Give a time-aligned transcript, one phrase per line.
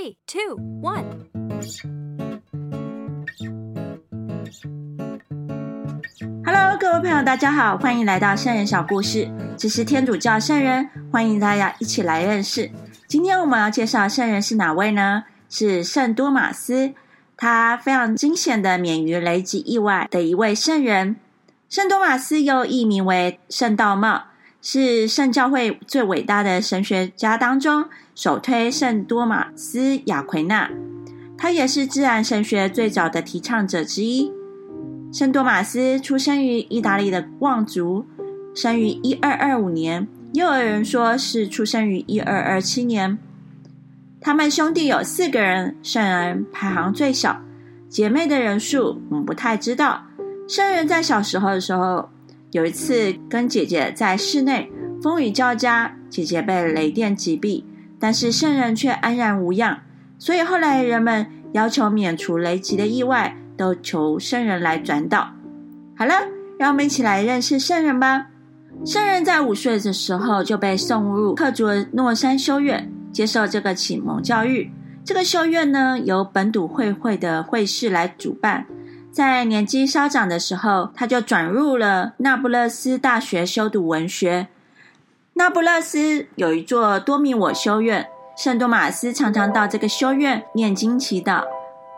[0.00, 1.04] Three, two, one.
[6.42, 9.30] Hello，各位朋友，大家好，欢迎来到圣人小故事。
[9.58, 12.70] 这是天主教圣人，欢迎大家一起来认识。
[13.08, 15.24] 今天我们要介绍圣人是哪位呢？
[15.50, 16.94] 是圣多马斯，
[17.36, 21.16] 他非常惊险的免于雷击意外的一位圣人。
[21.68, 24.22] 圣多马斯又译名为圣道茂，
[24.62, 27.84] 是圣教会最伟大的神学家当中
[28.14, 30.70] 首推圣多马斯亚奎纳。
[31.38, 34.30] 他也是自然神学最早的提倡者之一。
[35.12, 38.04] 圣多马斯出生于意大利的望族，
[38.54, 43.18] 生于一二二五年，又有人说是出生于一二二七年。
[44.20, 47.40] 他们兄弟有四个人，圣人排行最小，
[47.88, 50.02] 姐妹的人数我们不太知道。
[50.46, 52.06] 圣人在小时候的时候，
[52.52, 57.62] 有一次跟姐姐在室内风雨交加，姐姐被雷电击毙，
[57.98, 59.80] 但是圣人却安然无恙。
[60.18, 65.30] 所以后来人们要求免除雷击的意外，都求圣人来转导。
[65.96, 66.14] 好了，
[66.58, 68.26] 让我们一起来认识圣人吧。
[68.84, 74.70] 圣人在五岁的时候就被送入克卓诺山修院，接受这个启蒙教育。
[75.04, 78.66] 这个修院呢，由本笃会会的会士来主办。
[79.12, 84.48] 在年纪稍长的时候，他就转入了那不勒斯大学修读文学。
[85.34, 88.06] 那不勒斯有一座多米我修院。
[88.36, 91.42] 圣多马斯常常到这个修院念经祈祷，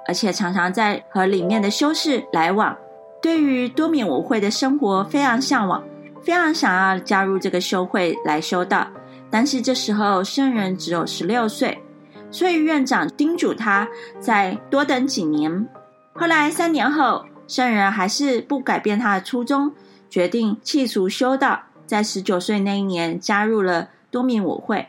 [0.08, 2.76] 而且常常在和里面的修士来往。
[3.20, 5.84] 对于多米我会的生活非常向往，
[6.24, 8.88] 非常想要加入这个修会来修道。
[9.30, 11.80] 但是这时候圣人只有十六岁，
[12.30, 13.86] 所以院长叮嘱他
[14.18, 15.68] 再多等几年。
[16.14, 19.72] 后来三年后，圣人还是不改变他的初衷，
[20.10, 24.88] 决定弃俗修道，在十九岁那一年加入了多明舞会。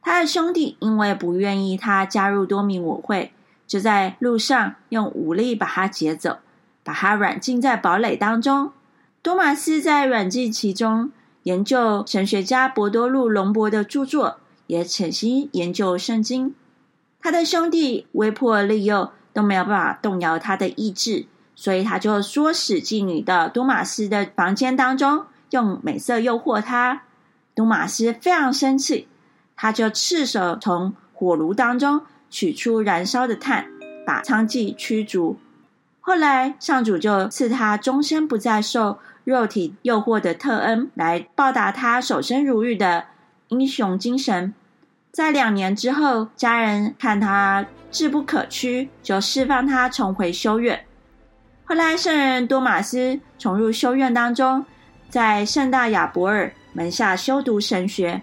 [0.00, 3.32] 他的兄弟因为不愿意他加入多明舞会，
[3.66, 6.38] 就在路上用武力把他劫走，
[6.82, 8.72] 把他软禁在堡垒当中。
[9.22, 11.10] 多马斯在软禁其中
[11.44, 16.54] 研究神学家博多禄隆博的著作，也潜心研究圣经。
[17.20, 27.02] 他的兄弟威迫利诱都没有办法动摇他的意志，所以他就唆使妓女到多马斯的房间当中，用美色诱惑他。
[27.54, 29.08] 多马斯非常生气。
[29.56, 33.66] 他就赤手从火炉当中取出燃烧的炭，
[34.04, 35.38] 把娼妓驱逐。
[36.00, 43.04] 后来上主就赐他终身不再受肉体诱惑的特恩，来报答他守身如玉的
[43.48, 44.52] 英雄精神。
[45.14, 50.84] 在两年之后，家人看他志不可屈，就释放他重回修院。
[51.64, 54.66] 后来圣人多马斯重入修院当中，
[55.08, 58.20] 在圣大雅伯尔门下修读神学。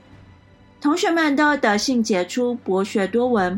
[0.81, 3.57] 同学们都德性杰出，博学多闻。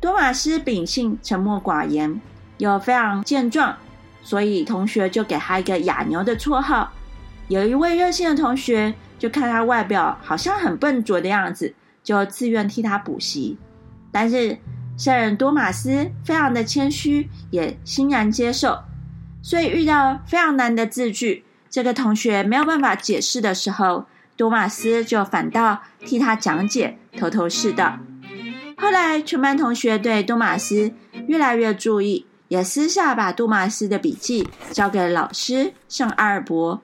[0.00, 2.20] 多马斯秉性沉默寡言，
[2.58, 3.76] 又非常健壮，
[4.24, 6.90] 所以同学就给他一个“哑牛”的绰号。
[7.46, 11.72] 有一位热心的同学，就看他外表好像很笨拙的样子，
[12.10, 13.56] 就自愿替他补习。
[14.10, 14.58] 但是
[14.96, 18.80] 圣人多马斯非常的谦虚，也欣然接受。
[19.40, 24.06] 所以遇到非常难的字句，这个同学没有办法解释的时候。
[24.36, 27.98] 多马斯就反倒替他讲解，头头是道。
[28.78, 30.92] 后来，全班同学对多马斯
[31.28, 36.80] 越来越注意，也私下把多马斯的笔记交给老师圣阿尔伯。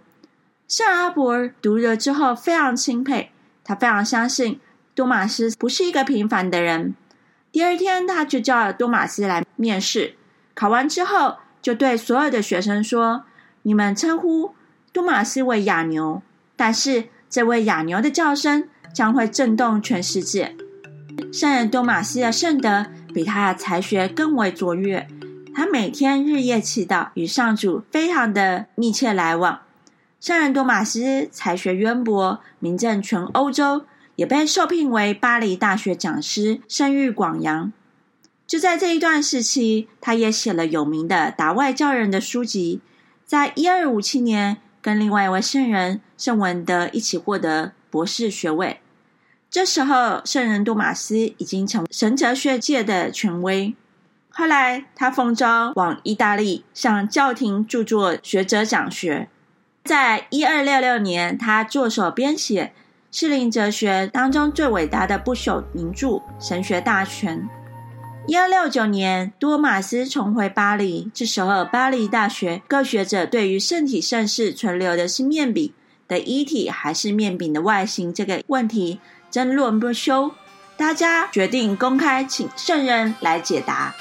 [0.69, 3.31] 圣阿尔伯读了之后非常钦佩，
[3.65, 4.61] 他非常相信
[4.97, 6.97] 多马斯不是一个平凡的人。
[7.53, 10.17] 第二天，他就叫多马斯来面试。
[10.55, 13.25] 考完之后，就对所有的学生说
[13.63, 14.55] ：“你们称呼
[14.93, 16.23] 多马斯为哑牛，
[16.57, 20.57] 但是。”这位哑牛的叫声将会震动全世界。
[21.33, 25.07] 圣人多马斯的圣德比他的才学更为卓越，
[25.53, 29.61] 他每天日夜祈祷，与上主非常的密切来往。
[30.21, 33.85] 圣人多马斯才学渊博，名震全欧洲，
[34.17, 37.73] 也被受聘为巴黎大学讲师，声誉广扬。
[38.47, 42.81] 就在这一段时期，他也写了有名的达外教人的书籍。
[43.25, 44.59] 在一二五七年。
[44.83, 48.79] 跟另外一位圣人圣文德一起获得博士学位。
[49.51, 53.75] 这时候，圣人杜马斯已经成神哲学界的权威。
[54.31, 59.29] 后来，他奉召往意大利向教廷著作学者讲学。
[59.83, 62.73] 在一二六六年，他着手编写
[63.19, 66.09] 士林哲学当中最伟大的不朽名著
[66.39, 67.39] 《神学大全》。
[68.27, 71.11] 一二六九年，多马斯重回巴黎。
[71.15, 75.73] 这时候，巴黎大学各学者对于圣体盛世存留的是面饼
[76.07, 80.33] 的衣体还是面饼的外形这个问题争论不休。
[80.77, 83.95] 大家决定公开请圣人来解答。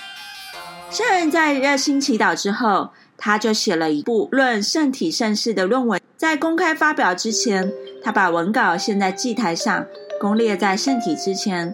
[0.92, 6.02] 圣人在热心祈祷之后，他就写了一部论圣体圣事的论文。
[6.18, 7.72] 在公开发表之前，
[8.06, 9.88] 他把文稿献在祭台上，
[10.22, 11.74] 公列在圣体之前。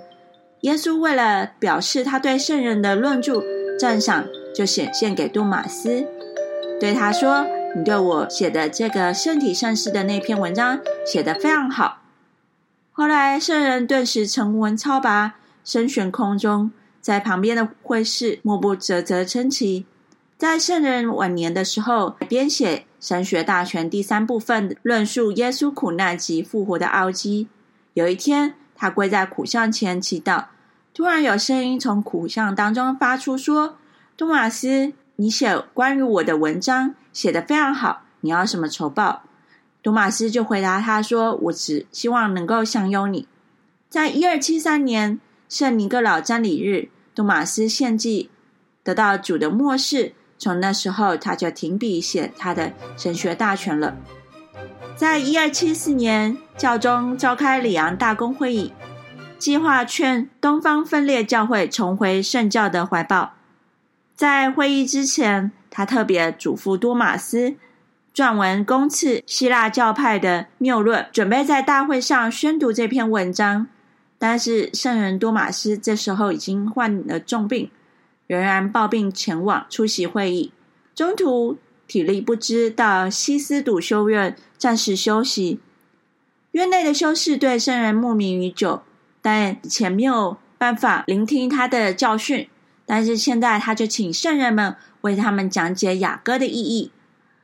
[0.61, 3.43] 耶稣为了表示他对圣人的论著
[3.77, 4.25] 赞赏，
[4.55, 6.07] 就显现给杜马斯，
[6.79, 7.45] 对他说
[7.75, 11.97] ：“你对我写的这个圣体圣事的那篇文章写得非常好。”
[12.93, 15.35] 后来圣人顿时成文超拔，
[15.65, 19.85] 身悬空中，在旁边的会士莫不啧啧称奇。
[20.37, 27.49] 在圣人晚年的时候，编写《神学大全》第三部分，论述耶稣苦难及复活的奥迹。
[27.95, 28.53] 有一天。
[28.73, 30.45] 他跪在苦像前祈祷，
[30.91, 33.77] 突然有声音从苦像当中发出，说
[34.17, 39.21] ：“多马斯，你写关于我的文章写得非常好，你要什么酬报？”
[39.83, 43.27] 多马斯就回答他说：“我只希望能够享有你。”
[43.87, 48.31] 在一二七三年圣尼各老瞻礼日，多马斯献祭，
[48.81, 50.15] 得到主的漠视。
[50.41, 53.95] 从那时候，他就停笔写他的神学大全了。
[54.95, 58.73] 在一二七四年，教宗召开里昂大公会议，
[59.37, 63.33] 计划劝东方分裂教会重回圣教的怀抱。
[64.15, 67.53] 在会议之前，他特别嘱咐多马斯
[68.11, 73.67] 撰文攻刺希腊教派的谬论，准备在大会上宣读这篇文章。
[74.17, 77.69] 但是圣人多马斯这时候已经患了重病，
[78.31, 80.53] 仍然抱病前往出席会议，
[80.95, 81.57] 中途。
[81.87, 85.59] 体力不支，到西斯笃修院暂时休息。
[86.51, 88.81] 院内的修士对圣人慕名已久，
[89.21, 92.47] 但以前没有办法聆听他的教训。
[92.85, 96.93] 但是现在，他就请圣人们为他们讲解雅歌的意义。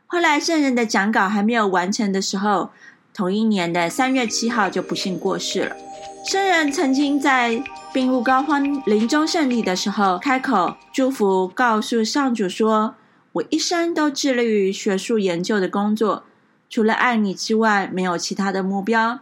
[0.05, 2.69] 后来，圣人的讲稿还没有完成的时候，
[3.17, 5.75] 同一年的三月七号就不幸过世了。
[6.23, 7.59] 圣人曾经在
[7.91, 12.93] 病入膏肓、临终圣礼的时候，开口祝福，告诉上主说。
[13.33, 16.23] 我一生都致力于学术研究的工作，
[16.69, 19.19] 除了爱你之外，没有其他的目标。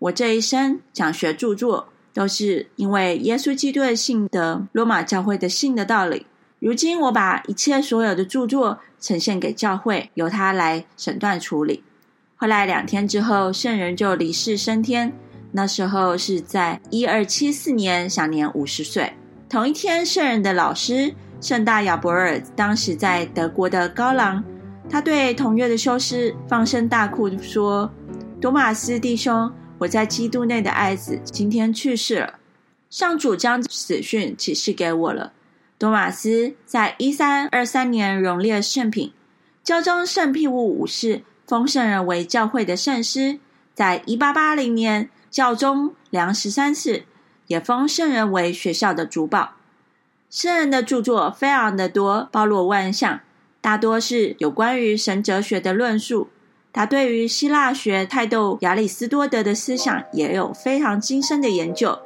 [0.00, 6.26] 我这一生讲学著作，都是因为耶稣基督的信德、罗马教会的信的道理。
[6.58, 11.84] 如今，我把一切所有的著作呈现给教会，由他来审断处理。
[12.44, 15.10] 后来两天之后，圣人就离世升天，
[15.52, 19.10] 那时候是在一二七四年，享年五十岁。
[19.48, 21.14] 同一天，圣人的老师。
[21.40, 24.44] 圣大亚伯尔当时在德国的高廊，
[24.90, 27.90] 他对同月的修士放声大哭，说
[28.42, 32.34] ：“多马斯弟兄，我在基督内的爱子今天去世了。
[32.90, 35.32] 上主将死讯启示给我了。
[35.78, 39.14] 多马斯在一三二三年荣列圣品，
[39.62, 43.38] 教宗圣庇务五世封圣人为教会的圣师。
[43.74, 47.04] 在一八八零年，教宗良十三世
[47.48, 49.54] 也封圣人为学校的主保。”
[50.30, 53.20] 圣人的著作非常的多，包罗万象，
[53.60, 56.28] 大多是有关于神哲学的论述。
[56.72, 62.00] 他对于希腊学泰斗亚里斯多德的思想也有非常精深的研究，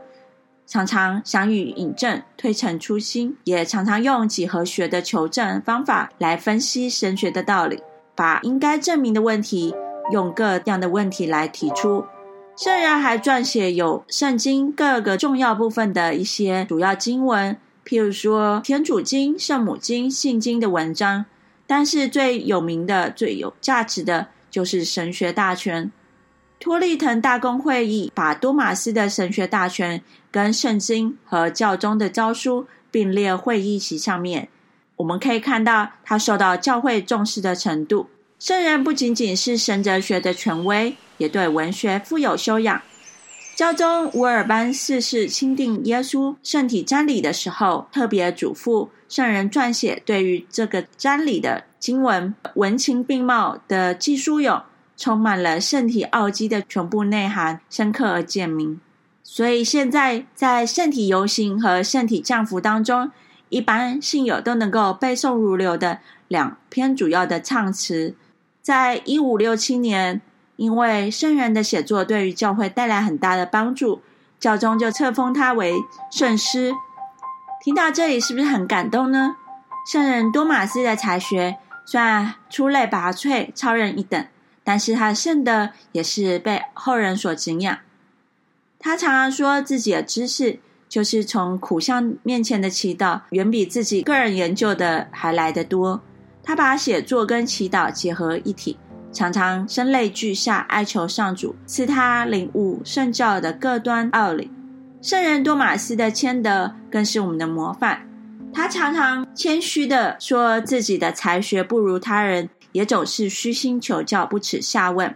[0.66, 7.82] 常常想与引证，推陈出新，也常常用几何学的求证方法来分析神学的道理，
[8.18, 9.72] 把应该证明的问题
[10.10, 12.04] 用各样的问题来提出。
[12.56, 17.56] 圣人还撰写有圣经各个重要部分的一些主要经文。
[17.86, 21.26] 譬如说《天主经》《圣母经》《信经》的文章，
[21.68, 25.86] 但是最有名的、最有价值的就是《神学大全》。
[26.58, 34.48] 托利滕大公会议把多马斯的神学大全跟圣经和教宗的诏书并列会议席上面，
[34.98, 38.10] 我们可以看到他受到教会重视的程度。
[38.38, 42.80] 圣人不仅仅是神哲学的权威，也对文学富有修养。
[43.56, 54.62] 教宗乌尔班四世钦定耶稣圣体瞻礼的时候，特别嘱咐圣人撰写对于这个瞻礼的经文，文情并茂的记书咏，
[54.96, 58.80] 充满了圣体奥迹的全部内涵，深刻而简明。
[59.24, 63.10] 所以现在在圣体游行和圣体降服当中，
[63.48, 68.14] 一般信友都能够背诵如流的两篇主要的唱词，
[68.62, 70.20] 在一五六七年。
[70.56, 74.02] 因为圣人的写作对于教会带来很大的帮助，
[74.40, 75.72] 教宗就册封他为
[76.10, 76.74] 圣师。
[77.62, 79.36] 听到这里，是不是很感动呢？
[79.86, 84.26] 圣人多马斯的才学虽然出类拔萃、超人一等，
[84.64, 87.78] 但是他的圣德也是被后人所敬仰。
[88.80, 96.00] 他常常说自己的知识就是从苦相面前的祈祷，远比自己个人研究的还来得多。
[96.42, 98.76] 他把写作跟祈祷结合一体。
[99.10, 104.50] 常常声泪俱下，哀求上主赐他领悟圣教的各端奥理。
[105.00, 108.06] 圣人多马斯的谦德更是我们的模范。
[108.52, 115.14] 他常常谦虚的说自己的才学不如他人，也总是虚心求教，不耻下问。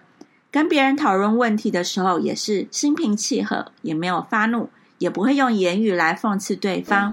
[0.50, 4.68] 跟别人讨论问题的时候，也是心平气和，也没有发怒，
[5.02, 7.12] 也不会用言语来讽刺对方。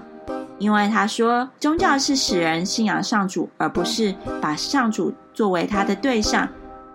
[0.58, 6.48] 因为他说，宗教是使人信仰上主，而不是把上主作为他的对象，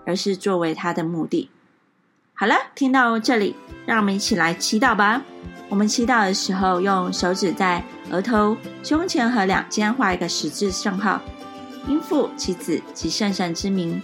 [0.05, 1.49] 而是作为他的目的。
[2.33, 5.21] 好了，听到这里，让我们一起来祈祷吧。
[5.67, 11.19] 我们祈祷的时候，用手指在额头、胸前和两肩画一个十字圣号，
[11.89, 14.01] 应父、其子及圣神之名。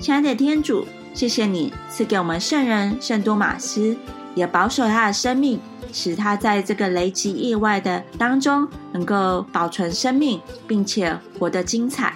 [0.00, 3.94] 亲爱的天主，谢谢你赐给我们圣人圣多马斯，
[4.34, 5.60] 也保守他的生命。
[5.90, 12.12] 使他在这个雷击意外的当中能够保存生命，并且活得精彩。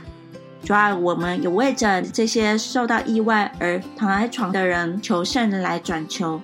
[0.63, 6.43] 主要我们也为着这些受到意外而躺在床的人，求圣人来转求，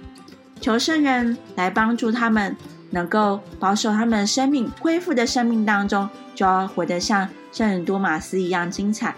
[0.58, 2.56] 求圣人来帮助他们，
[2.92, 9.14] 能够保守他们生命，恢复的生命当中，就要活得像圣人多马斯一样精彩。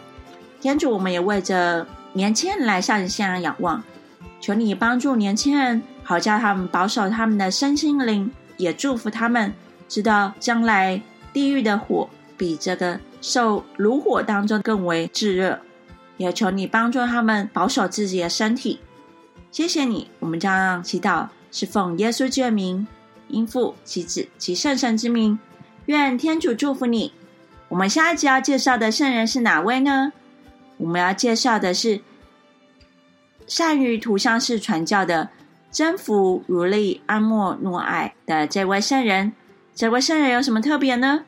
[0.61, 3.85] 天主，我们也为着年轻人来向你献上仰望，
[4.41, 5.81] 求你帮助年轻人。
[6.11, 9.55] 好叫他们保守他们的身心灵，也祝福他们
[9.89, 11.01] 知道将来
[11.33, 15.61] 地狱的火比这个受炉火当中更为炙热。
[16.17, 18.81] 也求你帮助他们保守自己的身体。
[19.53, 22.85] 谢谢你，我们将祈祷是奉耶稣之名，
[23.29, 25.39] 应父、其子、其圣神之名。
[25.87, 27.13] 愿天主祝福你。
[27.69, 30.13] 我们下一集要介绍的圣人是哪位呢？
[30.79, 32.01] 我们要介绍的是
[33.47, 35.31] 善于图像式传教的。
[35.71, 39.33] 征服如利阿莫诺埃的这位圣人，
[39.75, 41.25] 这位圣人有什么特别呢？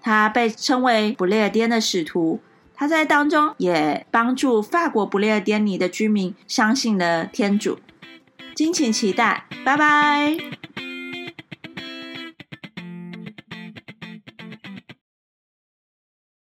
[0.00, 2.40] 他被称为不列颠的使徒，
[2.74, 7.78] 他在当中也帮助法国不列颠尼的居民相信了天主。
[8.54, 10.59] 敬请期待，拜拜。